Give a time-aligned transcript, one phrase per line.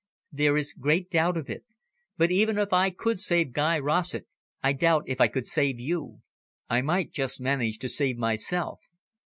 [0.31, 1.63] "There is great doubt of it.
[2.17, 4.25] But even if I could save Guy Rossett,
[4.63, 6.21] I doubt if I could save you.
[6.67, 8.79] I might just manage to save myself."